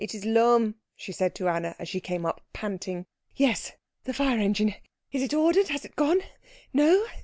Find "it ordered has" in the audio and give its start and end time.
5.21-5.85